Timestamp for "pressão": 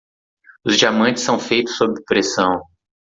2.07-2.63